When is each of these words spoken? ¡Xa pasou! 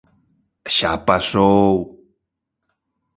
¡Xa 0.75 0.91
pasou! 1.07 1.73